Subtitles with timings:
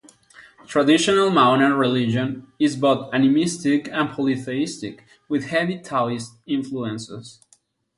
[0.65, 7.39] Traditional Maonan religion is both animistic and polytheistic, with heavy Taoist influences.